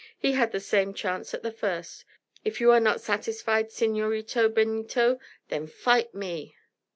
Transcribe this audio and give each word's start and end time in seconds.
"He 0.17 0.31
had 0.31 0.51
the 0.51 0.59
same 0.59 0.95
chance 0.95 1.31
at 1.35 1.43
the 1.43 1.51
first. 1.51 2.05
If 2.43 2.59
you 2.59 2.71
are 2.71 2.79
not 2.79 3.01
satisfied, 3.01 3.71
Senorito 3.71 4.49
Benito, 4.49 5.19
then 5.49 5.67
fight 5.67 6.15
me." 6.15 6.55